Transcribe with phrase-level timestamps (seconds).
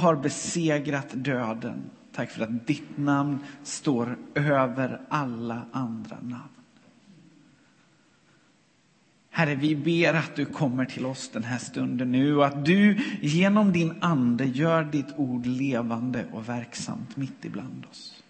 [0.00, 1.90] har besegrat döden.
[2.12, 6.48] Tack för att ditt namn står över alla andra namn.
[9.30, 12.98] Herre, vi ber att du kommer till oss den här stunden nu och att du
[13.20, 18.22] genom din ande gör ditt ord levande och verksamt mitt ibland oss.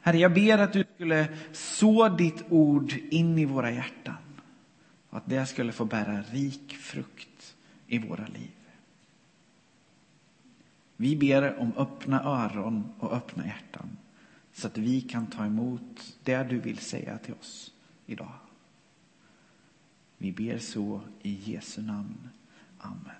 [0.00, 4.16] Herre, jag ber att du skulle så ditt ord in i våra hjärtan
[5.10, 7.54] och att det skulle få bära rik frukt
[7.86, 8.57] i våra liv.
[11.00, 13.96] Vi ber om öppna öron och öppna hjärtan
[14.52, 17.72] så att vi kan ta emot det du vill säga till oss
[18.06, 18.32] idag.
[20.18, 22.28] Vi ber så i Jesu namn.
[22.78, 23.14] Amen.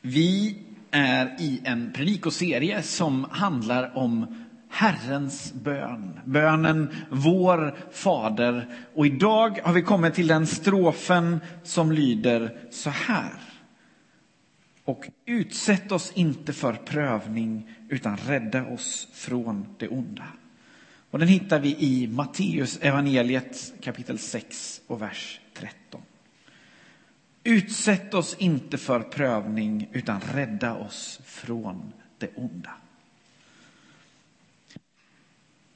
[0.00, 0.58] Vi
[0.90, 8.66] är i en predikoserie som handlar om Herrens bön, bönen Vår Fader.
[8.94, 13.32] Och idag har vi kommit till den strofen som lyder så här.
[14.86, 20.26] Och utsätt oss inte för prövning utan rädda oss från det onda.
[21.10, 26.00] Och den hittar vi i Matteus evangeliet kapitel 6 och vers 13.
[27.44, 32.72] Utsätt oss inte för prövning utan rädda oss från det onda.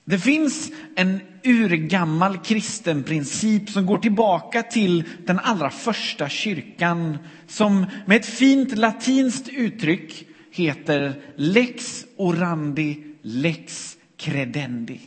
[0.04, 7.86] Det finns en urgammal kristen princip som går tillbaka till den allra första kyrkan som
[8.06, 15.00] med ett fint latinskt uttryck heter lex orandi, lex credendi.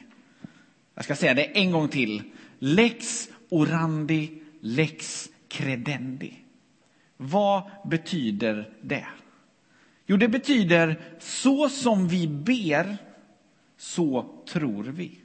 [0.95, 2.21] Jag ska säga det en gång till.
[2.59, 4.29] Lex orandi,
[4.61, 6.33] lex credendi.
[7.17, 9.05] Vad betyder det?
[10.05, 12.97] Jo, det betyder så som vi ber,
[13.83, 15.19] så tror vi.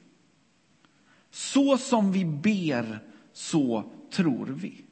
[1.31, 3.01] Så som vi ber,
[3.33, 4.85] så tror vi.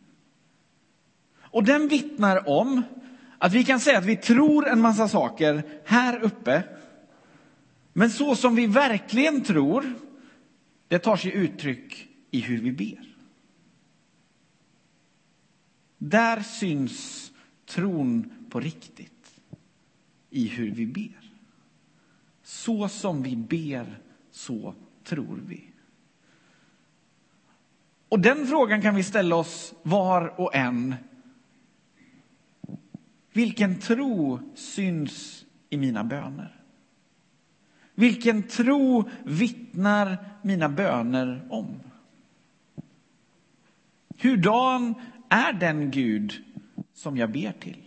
[1.39, 2.83] Och den vittnar om
[3.39, 6.63] att vi kan säga att vi tror en massa saker här uppe.
[7.93, 9.93] Men så som vi verkligen tror,
[10.89, 13.17] det tar sig uttryck i hur vi ber.
[15.99, 17.33] Där syns
[17.65, 19.41] tron på riktigt,
[20.31, 21.26] i hur vi ber.
[22.47, 23.99] Så som vi ber,
[24.31, 24.75] så
[25.05, 25.71] tror vi.
[28.09, 30.95] Och den frågan kan vi ställa oss var och en.
[33.33, 36.61] Vilken tro syns i mina böner?
[37.95, 41.81] Vilken tro vittnar mina böner om?
[44.19, 44.95] Hurdan
[45.29, 46.45] är den Gud
[46.95, 47.86] som jag ber till?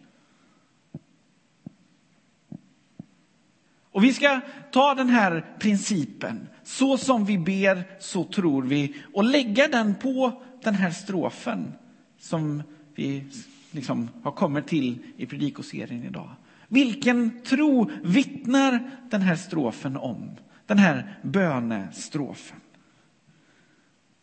[4.00, 9.24] Och vi ska ta den här principen, så som vi ber, så tror vi, och
[9.24, 11.74] lägga den på den här strofen
[12.20, 12.64] som
[12.96, 13.24] vi
[13.72, 16.30] liksom har kommit till i predikoserien idag.
[16.68, 20.32] Vilken tro vittnar den här strofen om?
[20.66, 22.58] Den här bönestrofen.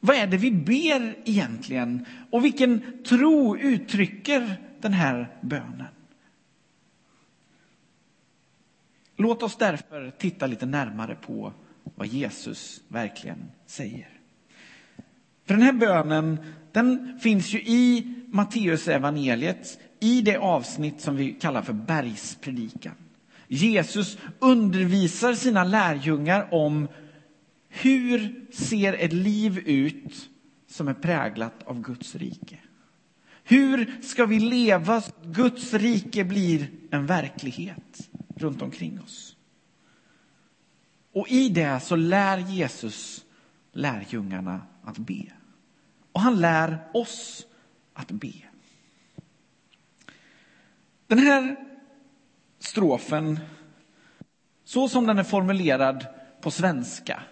[0.00, 2.06] Vad är det vi ber egentligen?
[2.31, 5.95] Och vilken tro uttrycker den här bönen?
[9.16, 11.53] Låt oss därför titta lite närmare på
[11.94, 14.09] vad Jesus verkligen säger.
[15.44, 16.38] För den här bönen,
[16.72, 22.94] den finns ju i Matteus evangeliet i det avsnitt som vi kallar för bergspredikan.
[23.49, 26.88] Jesus undervisar sina lärjungar om
[27.69, 30.28] hur ser ett liv ut
[30.69, 32.59] som är präglat av Guds rike?
[33.44, 39.36] Hur ska vi leva så att Guds rike blir en verklighet runt omkring oss?
[41.12, 43.24] Och i det så lär Jesus
[43.72, 45.22] lärjungarna att be.
[46.12, 47.47] Och han lär oss
[47.94, 48.32] att be.
[51.06, 51.56] Den här
[52.58, 53.41] strofen,
[54.64, 56.06] så som den är formulerad
[56.41, 57.22] på svenska.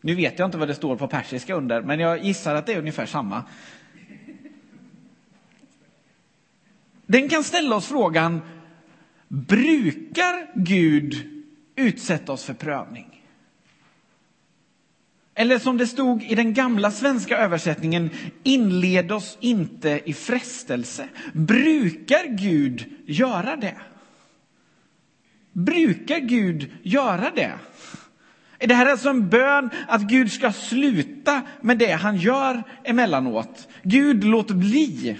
[0.00, 2.72] Nu vet jag inte vad det står på persiska under, men jag gissar att det
[2.72, 3.44] är ungefär samma.
[7.06, 8.40] Den kan ställa oss frågan,
[9.34, 11.14] brukar Gud
[11.76, 13.22] utsätta oss för prövning?
[15.34, 18.10] Eller som det stod i den gamla svenska översättningen,
[18.42, 21.08] inled oss inte i frestelse.
[21.32, 23.76] Brukar Gud göra det?
[25.52, 27.52] Brukar Gud göra det?
[28.58, 33.68] Är det här alltså en bön att Gud ska sluta med det han gör emellanåt?
[33.82, 35.18] Gud, låt bli.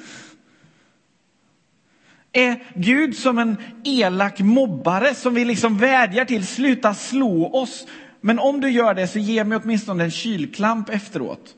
[2.37, 7.87] Är Gud som en elak mobbare som vi liksom vädjar till, sluta slå oss.
[8.21, 11.55] Men om du gör det så ge mig åtminstone en kylklamp efteråt.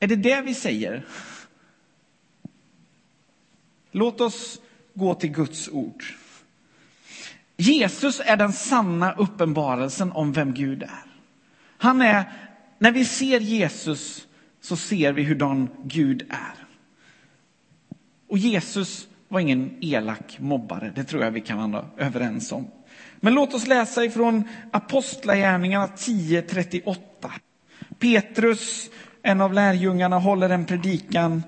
[0.00, 1.04] Är det det vi säger?
[3.92, 4.60] Låt oss
[4.94, 6.04] gå till Guds ord.
[7.56, 11.04] Jesus är den sanna uppenbarelsen om vem Gud är.
[11.78, 12.24] Han är,
[12.78, 14.26] när vi ser Jesus
[14.60, 16.66] så ser vi hurdan Gud är.
[18.28, 22.66] Och Jesus var ingen elak mobbare, det tror jag vi kan vara överens om.
[23.20, 26.96] Men låt oss läsa ifrån Apostlagärningarna 10.38.
[27.98, 28.90] Petrus,
[29.22, 31.42] en av lärjungarna, håller en predikan.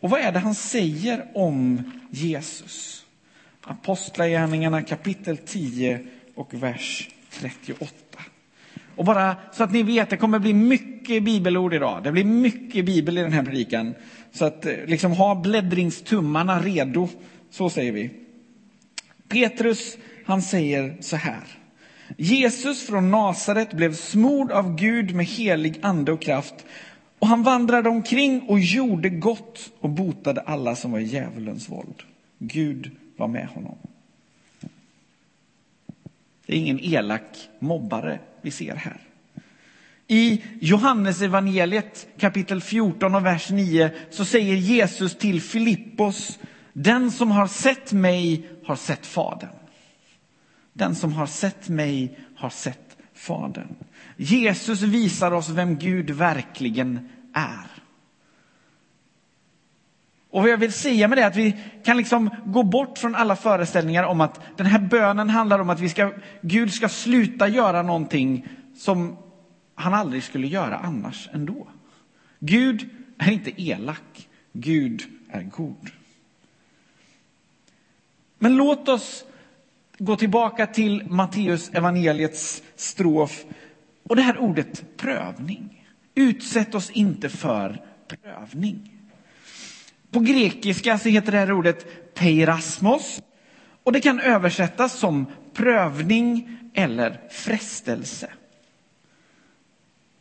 [0.00, 3.04] Och vad är det han säger om Jesus?
[3.62, 7.94] Apostlagärningarna kapitel 10 och vers 38.
[8.96, 12.02] Och bara så att ni vet, det kommer bli mycket bibelord idag.
[12.02, 13.94] Det blir mycket bibel i den här predikan.
[14.32, 17.08] Så att eh, liksom ha bläddringstummarna redo,
[17.50, 18.10] så säger vi.
[19.28, 21.44] Petrus, han säger så här.
[22.16, 26.54] Jesus från Nasaret blev smord av Gud med helig ande och kraft
[27.18, 32.02] och han vandrade omkring och gjorde gott och botade alla som var i djävulens våld.
[32.38, 33.76] Gud var med honom.
[36.46, 39.00] Det är ingen elak mobbare vi ser här.
[40.12, 46.38] I Johannes evangeliet kapitel 14 och vers 9 så säger Jesus till Filippos,
[46.72, 49.50] den som har sett mig har sett Fadern.
[50.72, 53.74] Den som har sett mig har sett Fadern.
[54.16, 57.70] Jesus visar oss vem Gud verkligen är.
[60.30, 63.14] Och vad jag vill säga med det är att vi kan liksom gå bort från
[63.14, 67.48] alla föreställningar om att den här bönen handlar om att vi ska, Gud ska sluta
[67.48, 68.46] göra någonting
[68.76, 69.16] som
[69.80, 71.68] han aldrig skulle göra annars ändå.
[72.38, 72.88] Gud
[73.18, 75.90] är inte elak, Gud är god.
[78.38, 79.24] Men låt oss
[79.98, 83.44] gå tillbaka till Matteus evangeliets strof
[84.02, 85.86] och det här ordet prövning.
[86.14, 88.92] Utsätt oss inte för prövning.
[90.10, 93.22] På grekiska så heter det här ordet peirasmos
[93.82, 98.30] och det kan översättas som prövning eller frestelse.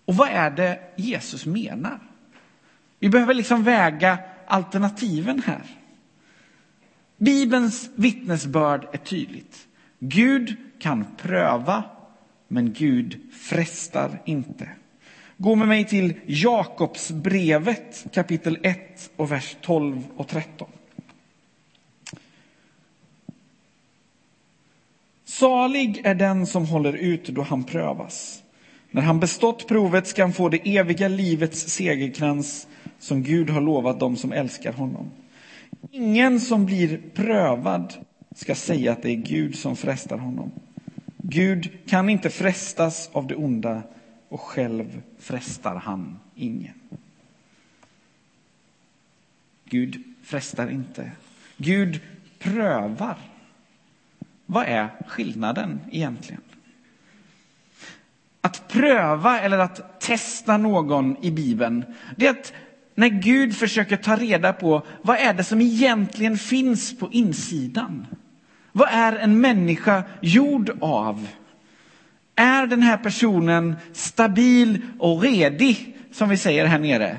[0.09, 2.00] Och vad är det Jesus menar?
[3.00, 5.61] Vi behöver liksom väga alternativen här.
[7.17, 9.67] Bibelns vittnesbörd är tydligt.
[10.00, 11.83] Gud kan pröva,
[12.47, 14.69] men Gud frestar inte.
[15.38, 20.69] Gå med mig till Jakobsbrevet kapitel 1 och vers 12 och 13.
[25.25, 28.44] Salig är den som håller ut då han prövas.
[28.91, 32.68] När han bestått provet ska han få det eviga livets segerkrans
[33.00, 35.12] som Gud har lovat dem som älskar honom.
[35.91, 37.94] Ingen som blir prövad
[38.36, 40.51] ska säga att det är Gud som frestar honom.
[41.18, 43.83] Gud kan inte frestas av det onda
[44.30, 46.74] och själv frestar han ingen.
[49.65, 51.12] Gud frestar inte.
[51.57, 52.01] Gud
[52.39, 53.18] prövar.
[54.45, 56.42] Vad är skillnaden egentligen?
[58.41, 62.53] Att pröva eller att testa någon i Bibeln, det är att
[62.95, 68.07] när Gud försöker ta reda på vad är det som egentligen finns på insidan.
[68.71, 71.27] Vad är en människa gjord av?
[72.36, 77.18] Är den här personen stabil och redig, som vi säger här nere?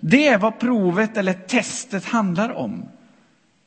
[0.00, 2.84] Det är vad provet eller testet handlar om.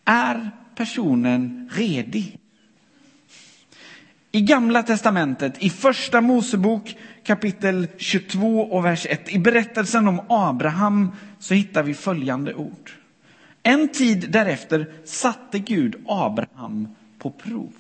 [0.05, 2.40] Är personen redig?
[4.33, 11.11] I Gamla testamentet, i Första Mosebok kapitel 22 och vers 1, i berättelsen om Abraham
[11.39, 12.91] så hittar vi följande ord.
[13.63, 17.73] En tid därefter satte Gud Abraham på prov.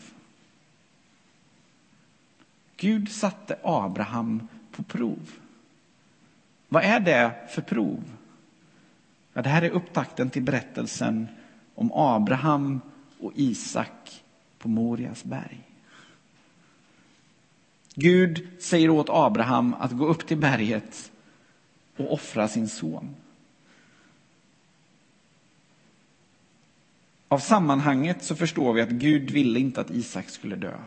[2.77, 5.31] Gud satte Abraham på prov.
[6.69, 8.03] Vad är det för prov?
[9.33, 11.27] Ja, det här är upptakten till berättelsen
[11.75, 12.81] om Abraham
[13.19, 14.23] och Isak
[14.57, 15.70] på Morias berg.
[17.95, 21.11] Gud säger åt Abraham att gå upp till berget
[21.97, 23.15] och offra sin son.
[27.27, 30.77] Av sammanhanget så förstår vi att Gud ville inte att Isak skulle dö.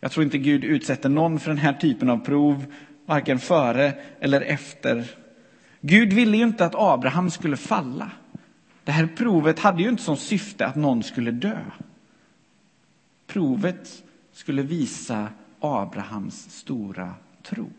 [0.00, 2.64] Jag tror inte Gud utsätter någon för den här typen av prov,
[3.06, 5.10] varken före eller efter.
[5.80, 8.10] Gud ville ju inte att Abraham skulle falla.
[8.84, 11.58] Det här provet hade ju inte som syfte att någon skulle dö.
[13.26, 15.28] Provet skulle visa
[15.60, 17.70] Abrahams stora tro.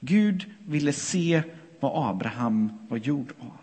[0.00, 1.42] Gud ville se
[1.80, 3.60] vad Abraham var gjord av.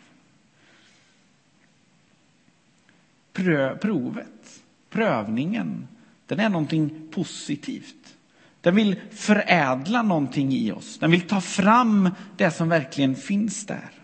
[3.34, 5.88] Prö provet, prövningen,
[6.28, 8.16] den är någonting positivt.
[8.62, 11.00] Den vill förädla någonting i oss.
[11.00, 14.03] Den vill ta fram det som verkligen finns där.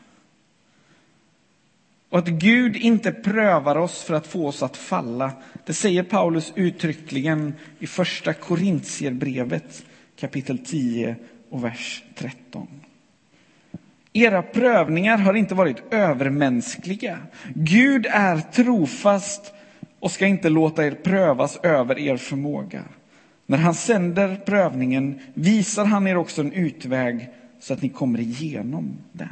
[2.09, 5.31] Och att Gud inte prövar oss för att få oss att falla.
[5.65, 9.85] Det säger Paulus uttryckligen i första Korintierbrevet
[10.19, 11.15] kapitel 10
[11.49, 12.67] och vers 13.
[14.13, 17.17] Era prövningar har inte varit övermänskliga.
[17.53, 19.53] Gud är trofast
[19.99, 22.83] och ska inte låta er prövas över er förmåga.
[23.45, 28.97] När han sänder prövningen visar han er också en utväg så att ni kommer igenom
[29.11, 29.29] den.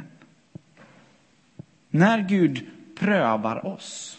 [1.90, 2.66] När Gud
[2.98, 4.18] prövar oss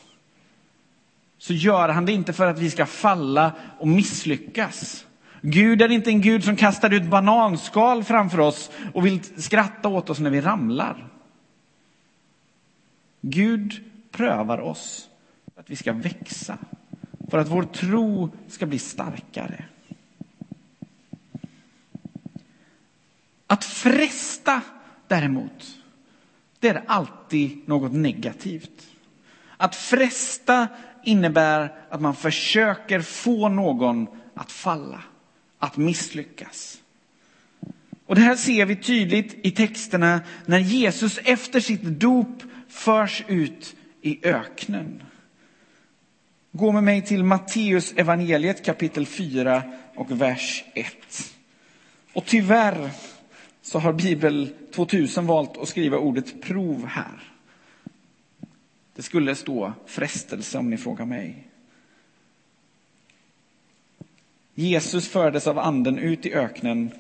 [1.38, 5.05] så gör han det inte för att vi ska falla och misslyckas.
[5.41, 10.09] Gud är inte en Gud som kastar ut bananskal framför oss och vill skratta åt
[10.09, 11.07] oss när vi ramlar.
[13.21, 15.09] Gud prövar oss
[15.53, 16.57] för att vi ska växa,
[17.31, 19.65] för att vår tro ska bli starkare.
[23.47, 24.61] Att fresta
[25.07, 25.78] däremot,
[26.59, 28.87] det är alltid något negativt.
[29.57, 30.67] Att fresta
[31.03, 35.03] innebär att man försöker få någon att falla,
[35.59, 36.77] att misslyckas.
[38.05, 43.75] Och det här ser vi tydligt i texterna när Jesus efter sitt dop förs ut
[44.01, 45.03] i öknen.
[46.51, 49.63] Gå med mig till Matteus evangeliet kapitel 4
[49.95, 50.87] och vers 1.
[52.13, 52.89] Och tyvärr
[53.61, 57.33] så har Bibel 2000 valt att skriva ordet prov här.
[58.95, 61.47] Det skulle stå frestelse om ni frågar mig.
[64.55, 66.91] Jesus fördes av anden ut i öknen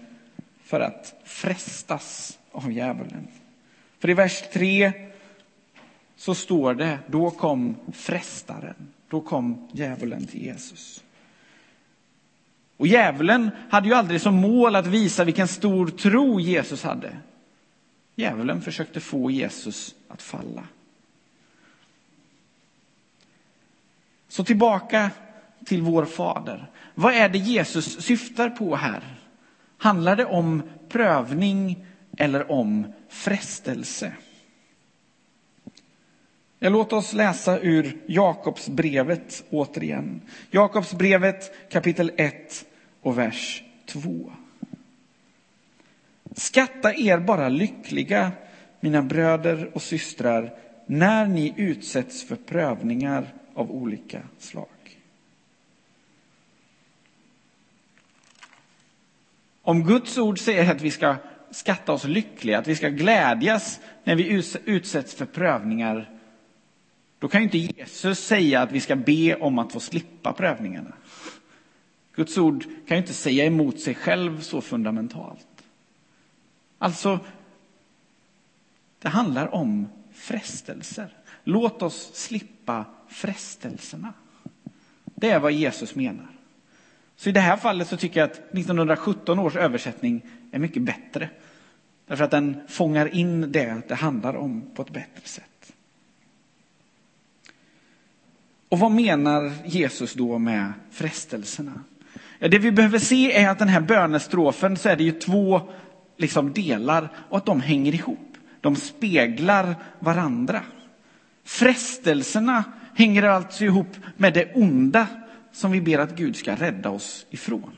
[0.63, 3.27] för att frestas av djävulen.
[3.99, 4.91] För i vers 3
[6.15, 11.03] så står det, då kom frestaren, då kom djävulen till Jesus.
[12.79, 17.17] Och djävulen hade ju aldrig som mål att visa vilken stor tro Jesus hade.
[18.15, 20.63] Djävulen försökte få Jesus att falla.
[24.27, 25.11] Så tillbaka
[25.65, 26.71] till vår fader.
[26.95, 29.03] Vad är det Jesus syftar på här?
[29.77, 31.85] Handlar det om prövning
[32.17, 34.13] eller om frestelse?
[36.59, 40.21] Ja, låt oss läsa ur Jakobsbrevet återigen.
[40.51, 42.65] Jakobsbrevet kapitel 1
[43.01, 44.31] och vers 2.
[46.35, 48.31] Skatta er bara lyckliga,
[48.79, 50.53] mina bröder och systrar,
[50.85, 54.67] när ni utsätts för prövningar av olika slag.
[59.61, 61.15] Om Guds ord säger att vi ska
[61.51, 66.09] skatta oss lyckliga, att vi ska glädjas när vi utsätts för prövningar,
[67.19, 70.93] då kan ju inte Jesus säga att vi ska be om att få slippa prövningarna.
[72.15, 75.47] Guds ord kan ju inte säga emot sig själv så fundamentalt.
[76.77, 77.19] Alltså,
[78.99, 81.17] det handlar om frestelser.
[81.43, 84.13] Låt oss slippa frestelserna.
[85.15, 86.27] Det är vad Jesus menar.
[87.15, 91.29] Så i det här fallet så tycker jag att 1917 års översättning är mycket bättre.
[92.07, 95.73] Därför att den fångar in det det handlar om på ett bättre sätt.
[98.69, 101.83] Och vad menar Jesus då med frestelserna?
[102.39, 105.61] Det vi behöver se är att den här bönestrofen så är det ju två
[106.17, 108.37] liksom, delar och att de hänger ihop.
[108.61, 110.61] De speglar varandra.
[111.43, 112.63] Frestelserna
[112.95, 115.07] hänger alltså ihop med det onda
[115.51, 117.71] som vi ber att Gud ska rädda oss ifrån.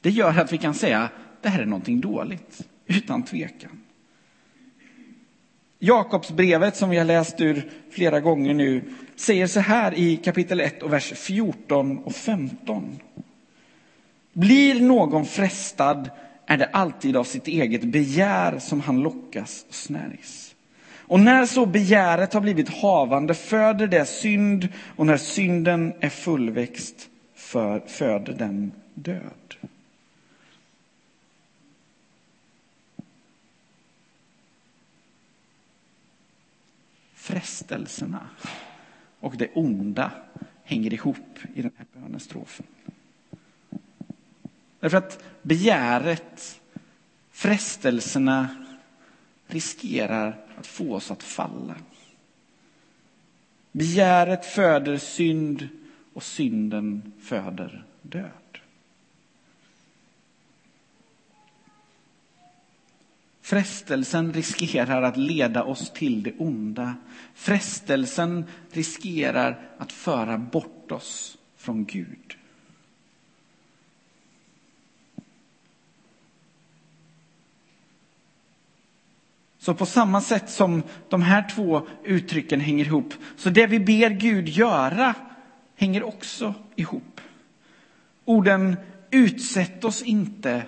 [0.00, 3.80] Det gör att vi kan säga att det här är någonting dåligt, utan tvekan.
[5.78, 8.82] Jakobsbrevet som vi har läst ur flera gånger nu
[9.20, 12.98] säger så här i kapitel 1 och vers 14 och 15.
[14.32, 16.10] Blir någon frestad
[16.46, 20.54] är det alltid av sitt eget begär som han lockas och snärjs.
[21.08, 27.08] Och när så begäret har blivit havande föder det synd och när synden är fullväxt
[27.34, 29.54] för, föder den död.
[37.14, 38.28] Frestelserna
[39.20, 40.12] och det onda
[40.64, 42.66] hänger ihop i den här bönestrofen.
[44.80, 46.60] Därför att begäret,
[47.30, 48.48] frestelserna
[49.46, 51.74] riskerar att få oss att falla.
[53.72, 55.68] Begäret föder synd
[56.14, 58.37] och synden föder död.
[63.48, 66.94] Frestelsen riskerar att leda oss till det onda.
[67.34, 72.36] Frestelsen riskerar att föra bort oss från Gud.
[79.58, 84.10] Så på samma sätt som de här två uttrycken hänger ihop, så det vi ber
[84.10, 85.14] Gud göra
[85.76, 87.20] hänger också ihop.
[88.24, 88.76] Orden
[89.10, 90.62] utsätt oss inte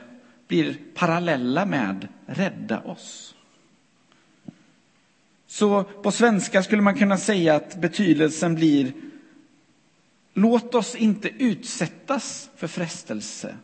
[0.49, 3.35] blir parallella med rädda oss.
[5.47, 8.93] Så på svenska skulle man kunna säga att betydelsen blir
[10.35, 13.57] låt oss inte utsättas för frestelse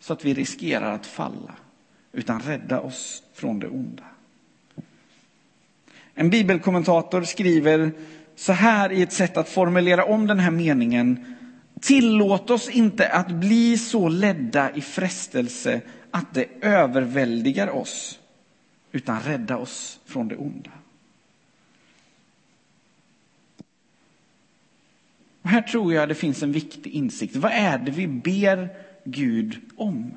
[0.00, 1.54] så att vi riskerar att falla,
[2.12, 4.04] utan rädda oss från det onda.
[6.14, 7.92] En bibelkommentator skriver
[8.36, 11.35] så här i ett sätt att formulera om den här meningen.
[11.80, 15.80] Tillåt oss inte att bli så ledda i frestelse
[16.10, 18.18] att det överväldigar oss,
[18.92, 20.70] utan rädda oss från det onda.
[25.42, 27.36] Och här tror jag det finns en viktig insikt.
[27.36, 28.68] Vad är det vi ber
[29.04, 30.12] Gud om?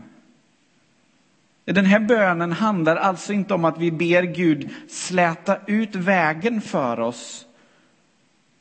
[1.65, 6.99] Den här bönen handlar alltså inte om att vi ber Gud släta ut vägen för
[6.99, 7.45] oss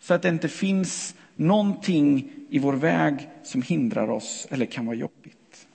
[0.00, 4.96] så att det inte finns någonting i vår väg som hindrar oss eller kan vara
[4.96, 5.66] jobbigt.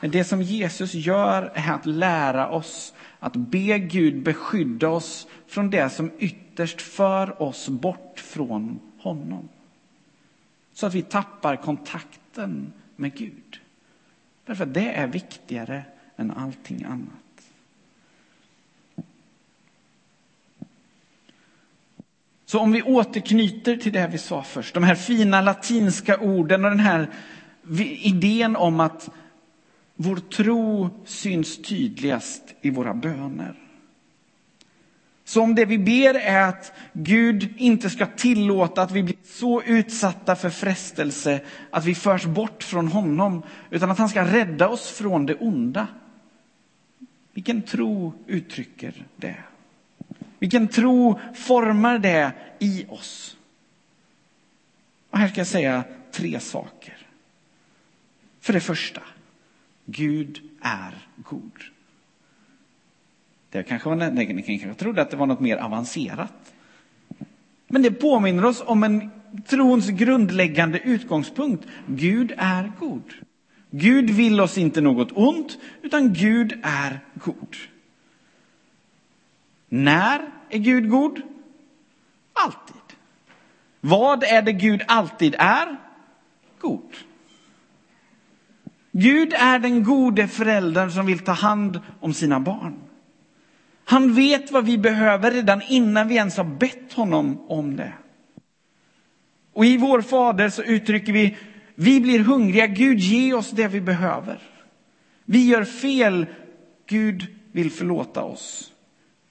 [0.00, 5.90] Det som Jesus gör är att lära oss att be Gud beskydda oss från det
[5.90, 9.48] som ytterst för oss bort från honom.
[10.72, 13.60] Så att vi tappar kontakten med Gud.
[14.44, 15.84] Därför att det är viktigare
[16.16, 17.23] än allting annat.
[22.54, 26.70] Så om vi återknyter till det vi sa först, de här fina latinska orden och
[26.70, 27.10] den här
[28.02, 29.10] idén om att
[29.94, 33.54] vår tro syns tydligast i våra böner.
[35.24, 39.62] Så om det vi ber är att Gud inte ska tillåta att vi blir så
[39.62, 44.90] utsatta för frestelse att vi förs bort från honom, utan att han ska rädda oss
[44.90, 45.86] från det onda.
[47.32, 49.36] Vilken tro uttrycker det?
[50.44, 53.36] Vilken tro formar det i oss?
[55.10, 56.96] Och här ska jag säga tre saker.
[58.40, 59.02] För det första,
[59.84, 61.60] Gud är god.
[63.50, 66.52] Det kanske var, ni kanske trodde att det var något mer avancerat.
[67.66, 69.10] Men det påminner oss om en
[69.46, 71.68] trons grundläggande utgångspunkt.
[71.86, 73.14] Gud är god.
[73.70, 77.56] Gud vill oss inte något ont, utan Gud är god.
[79.74, 81.20] När är Gud god?
[82.32, 82.96] Alltid.
[83.80, 85.76] Vad är det Gud alltid är?
[86.60, 86.96] God.
[88.92, 92.74] Gud är den gode föräldern som vill ta hand om sina barn.
[93.84, 97.92] Han vet vad vi behöver redan innan vi ens har bett honom om det.
[99.52, 101.36] Och i vår fader så uttrycker vi,
[101.74, 104.42] vi blir hungriga, Gud ge oss det vi behöver.
[105.24, 106.26] Vi gör fel,
[106.86, 108.70] Gud vill förlåta oss.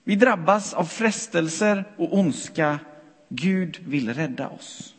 [0.04, 2.80] Vi drabbas av frestelser och ondska,
[3.30, 4.96] Gud vill rädda oss.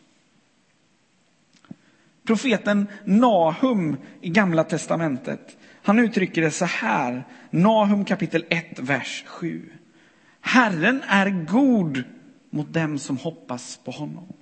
[2.27, 9.73] Profeten Nahum i Gamla testamentet, han uttrycker det så här, Nahum kapitel 1, vers 7.
[10.41, 12.03] Herren är god
[12.51, 14.33] mot dem som hoppas på honom.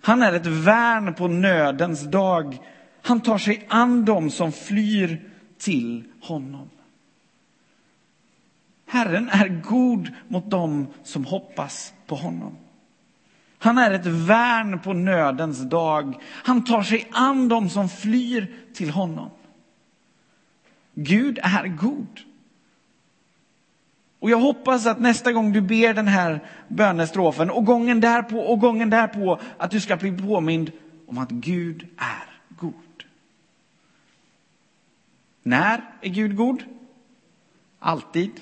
[0.00, 2.58] Han är ett värn på nödens dag.
[3.02, 6.70] Han tar sig an dem som flyr till honom.
[8.90, 12.56] Herren är god mot dem som hoppas på honom.
[13.58, 16.22] Han är ett värn på nödens dag.
[16.24, 19.30] Han tar sig an dem som flyr till honom.
[20.94, 22.20] Gud är god.
[24.18, 28.60] Och jag hoppas att nästa gång du ber den här bönestrofen och gången därpå och
[28.60, 30.72] gången därpå att du ska bli påmind
[31.06, 33.04] om att Gud är god.
[35.42, 36.64] När är Gud god?
[37.78, 38.40] Alltid.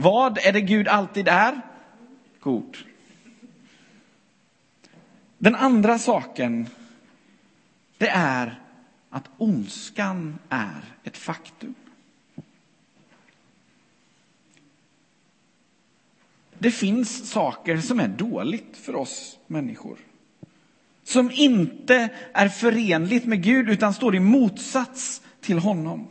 [0.00, 1.60] Vad är det Gud alltid är?
[2.40, 2.76] God.
[5.38, 6.68] Den andra saken,
[7.96, 8.62] det är
[9.10, 11.74] att ondskan är ett faktum.
[16.58, 19.98] Det finns saker som är dåligt för oss människor.
[21.02, 26.08] Som inte är förenligt med Gud utan står i motsats till honom.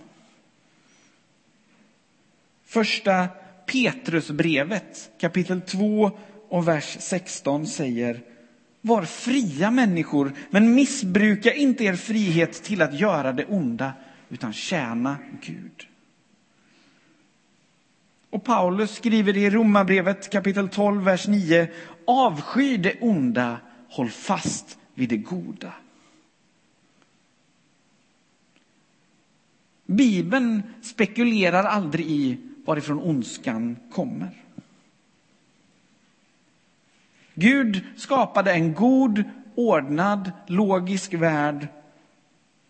[2.66, 3.28] Första
[3.72, 6.12] Petrusbrevet kapitel 2
[6.50, 8.22] och vers 16 säger
[8.82, 13.94] Var fria människor, men missbruka inte er frihet till att göra det onda,
[14.30, 15.88] utan tjäna Gud.
[18.30, 21.68] Och Paulus skriver i Romarbrevet kapitel 12, vers 9.
[22.08, 25.74] Avsky det onda, håll fast vid det goda.
[29.86, 34.30] Bibeln spekulerar aldrig i varifrån ondskan kommer.
[37.34, 39.24] Gud skapade en god,
[39.56, 41.68] ordnad, logisk värld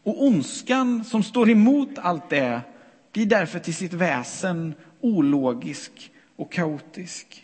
[0.04, 2.62] och ondskan som står emot allt det
[3.14, 7.44] blir därför till sitt väsen ologisk och kaotisk.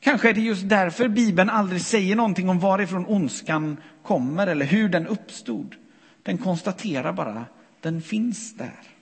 [0.00, 4.88] Kanske är det just därför Bibeln aldrig säger någonting om varifrån ondskan kommer eller hur
[4.88, 5.74] den uppstod.
[6.22, 7.44] Den konstaterar bara,
[7.80, 8.93] den finns där.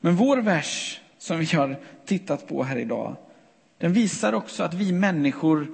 [0.00, 3.16] Men vår vers som vi har tittat på här idag,
[3.78, 5.66] den visar också att vi människor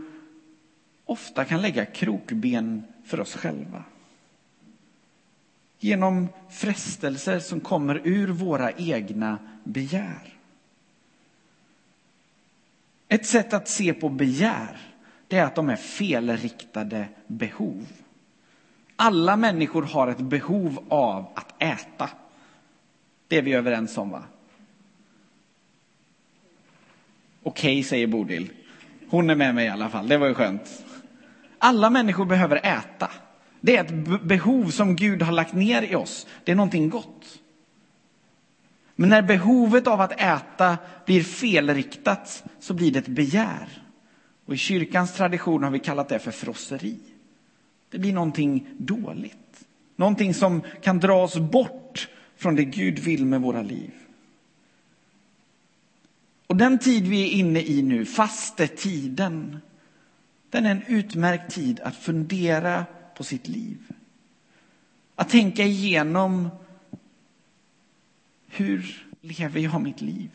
[1.04, 3.84] ofta kan lägga krokben för oss själva.
[5.78, 10.34] Genom frestelser som kommer ur våra egna begär.
[13.08, 14.78] Ett sätt att se på begär,
[15.28, 17.87] det är att de är felriktade behov.
[18.96, 22.10] Alla människor har ett behov av att äta.
[23.34, 24.22] Det är vi överens om, va?
[27.42, 28.52] Okej, okay, säger Bodil.
[29.08, 30.84] Hon är med mig i alla fall, det var ju skönt.
[31.58, 33.10] Alla människor behöver äta.
[33.60, 36.26] Det är ett behov som Gud har lagt ner i oss.
[36.44, 37.40] Det är någonting gott.
[38.96, 43.68] Men när behovet av att äta blir felriktat så blir det ett begär.
[44.46, 46.98] Och i kyrkans tradition har vi kallat det för frosseri.
[47.90, 49.64] Det blir någonting dåligt.
[49.96, 51.83] Någonting som kan dra oss bort
[52.36, 53.92] från det Gud vill med våra liv.
[56.46, 59.58] Och den tid vi är inne i nu, fastetiden,
[60.50, 62.84] den är en utmärkt tid att fundera
[63.16, 63.78] på sitt liv.
[65.14, 66.48] Att tänka igenom
[68.46, 70.30] hur lever jag mitt liv?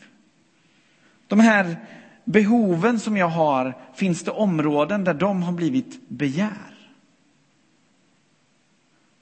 [1.26, 1.76] De här
[2.24, 6.69] behoven som jag har, finns det områden där de har blivit begär?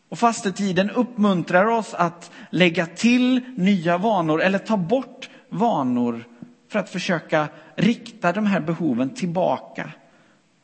[0.09, 6.25] Och fastetiden uppmuntrar oss att lägga till nya vanor eller ta bort vanor
[6.69, 9.93] för att försöka rikta de här behoven tillbaka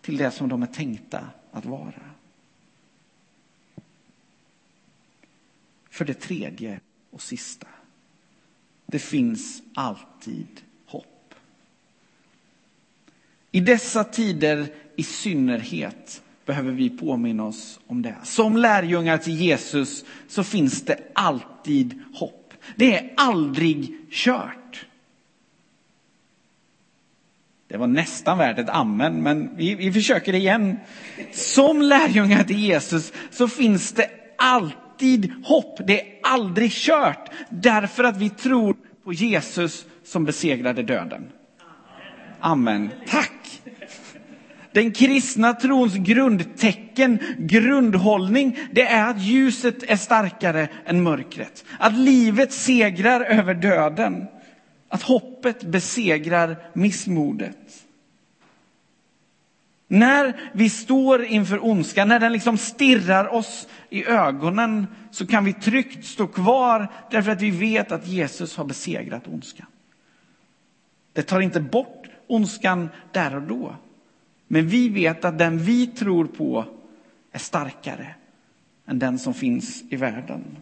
[0.01, 1.93] till det som de är tänkta att vara.
[5.91, 6.81] För det tredje
[7.11, 7.67] och sista.
[8.87, 11.35] Det finns alltid hopp.
[13.51, 18.15] I dessa tider i synnerhet behöver vi påminna oss om det.
[18.23, 22.55] Som lärjungar till Jesus så finns det alltid hopp.
[22.77, 24.87] Det är aldrig kört.
[27.69, 30.77] Det var nästan värt ett amen, men vi, vi försöker igen.
[31.33, 35.81] Som lärjungar till Jesus så finns det alltid hopp.
[35.87, 41.33] Det är aldrig kört, därför att vi tror på Jesus som besegrade döden.
[42.41, 42.91] Amen.
[43.07, 43.34] Tack!
[44.75, 51.65] Den kristna trons grundtecken, grundhållning, det är att ljuset är starkare än mörkret.
[51.79, 54.27] Att livet segrar över döden.
[54.89, 57.85] Att hoppet besegrar missmodet.
[59.89, 65.53] När vi står inför ondskan, när den liksom stirrar oss i ögonen, så kan vi
[65.53, 69.67] tryggt stå kvar därför att vi vet att Jesus har besegrat ondskan.
[71.13, 73.77] Det tar inte bort ondskan där och då.
[74.55, 76.65] Men vi vet att den vi tror på
[77.33, 78.15] är starkare
[78.87, 80.57] än den som finns i världen.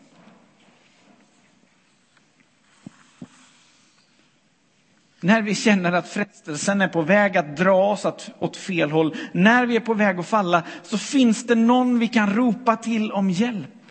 [5.21, 8.07] När vi känner att frestelsen är på väg att dra oss
[8.39, 12.09] åt fel håll, när vi är på väg att falla, så finns det någon vi
[12.09, 13.87] kan ropa till om hjälp.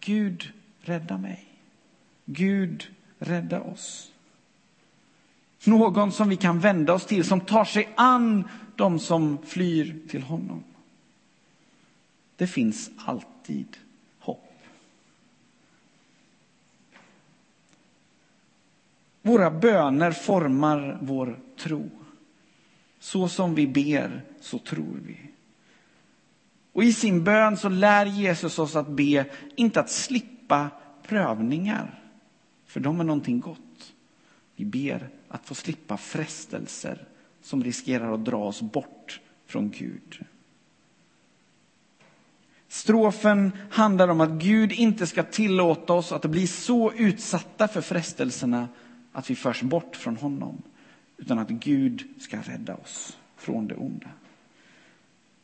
[0.00, 1.44] Gud, rädda mig.
[2.24, 2.86] Gud,
[3.18, 4.10] rädda oss.
[5.64, 10.22] Någon som vi kan vända oss till, som tar sig an de som flyr till
[10.22, 10.64] honom.
[12.36, 13.76] Det finns alltid
[14.18, 14.52] hopp.
[19.22, 21.90] Våra böner formar vår tro.
[22.98, 25.16] Så som vi ber, så tror vi.
[26.72, 30.70] Och i sin bön så lär Jesus oss att be, inte att slippa
[31.02, 32.02] prövningar,
[32.66, 33.92] för de är någonting gott.
[34.56, 37.06] Vi ber att få slippa frestelser
[37.44, 40.24] som riskerar att dra oss bort från Gud.
[42.68, 48.68] Strofen handlar om att Gud inte ska tillåta oss att bli så utsatta för frestelserna
[49.12, 50.62] att vi förs bort från honom,
[51.16, 54.08] utan att Gud ska rädda oss från det onda.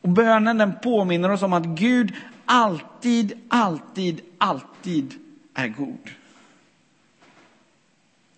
[0.01, 5.13] Och bönen den påminner oss om att Gud alltid, alltid, alltid
[5.53, 6.09] är god.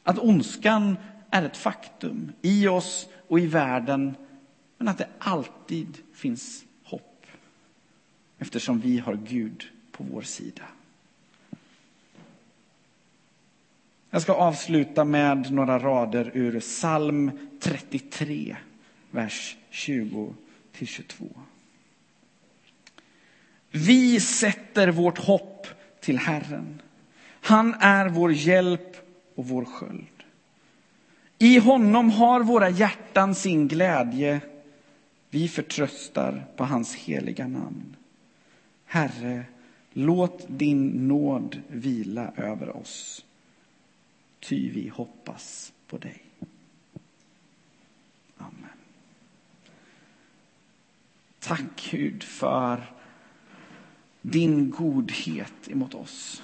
[0.04, 0.98] Att ondskan
[1.34, 4.16] är ett faktum i oss och i världen,
[4.78, 7.26] men att det alltid finns hopp.
[8.38, 10.64] eftersom vi har Gud på vår sida.
[14.10, 18.58] Jag ska avsluta med några rader ur psalm 33,
[19.12, 20.36] vers 20
[20.72, 21.26] till 22.
[23.72, 25.68] Vi sätter vårt hopp
[26.00, 26.82] till Herren.
[27.42, 28.98] Han är vår hjälp
[29.36, 30.23] och vår sköld.
[31.44, 34.42] I honom har våra hjärtan sin glädje.
[35.30, 37.96] Vi förtröstar på hans heliga namn.
[38.86, 39.46] Herre,
[39.94, 43.26] låt din nåd vila över oss,
[44.40, 46.24] ty vi hoppas på dig.
[48.38, 48.78] Amen.
[51.40, 52.92] Tack Gud för
[54.22, 56.42] din godhet emot oss.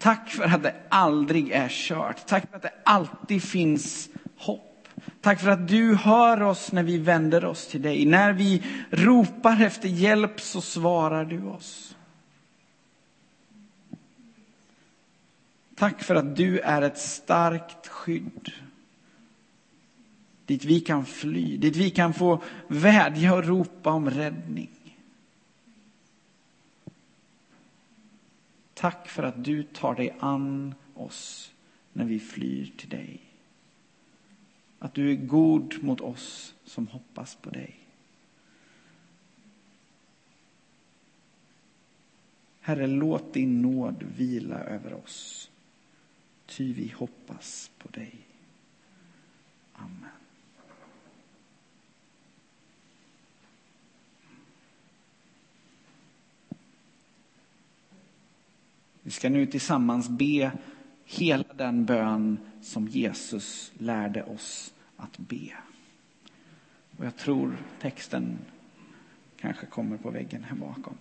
[0.00, 2.26] Tack för att det aldrig är kört.
[2.26, 4.88] Tack för att det alltid finns hopp.
[5.20, 8.04] Tack för att du hör oss när vi vänder oss till dig.
[8.06, 11.96] När vi ropar efter hjälp så svarar du oss.
[15.76, 18.52] Tack för att du är ett starkt skydd.
[20.46, 24.70] Dit vi kan fly, dit vi kan få vädja och ropa om räddning.
[28.80, 31.52] Tack för att du tar dig an oss
[31.92, 33.20] när vi flyr till dig.
[34.78, 37.78] Att du är god mot oss som hoppas på dig.
[42.60, 45.50] Herre, låt din nåd vila över oss,
[46.46, 48.14] ty vi hoppas på dig.
[49.72, 50.19] Amen.
[59.10, 60.52] Vi ska nu tillsammans be
[61.04, 65.52] hela den bön som Jesus lärde oss att be.
[66.96, 68.38] Och jag tror texten
[69.40, 70.94] kanske kommer på väggen här bakom.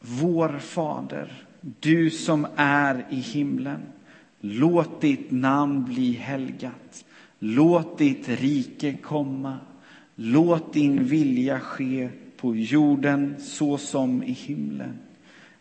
[0.00, 3.80] Vår Fader, du som är i himlen.
[4.40, 7.04] Låt ditt namn bli helgat.
[7.38, 9.58] Låt ditt rike komma.
[10.14, 14.98] Låt din vilja ske på jorden så som i himlen.